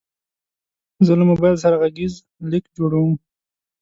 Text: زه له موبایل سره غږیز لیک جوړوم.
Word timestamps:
زه 1.05 1.13
له 1.19 1.23
موبایل 1.31 1.55
سره 1.63 1.75
غږیز 1.81 2.13
لیک 2.49 2.65
جوړوم. 2.77 3.11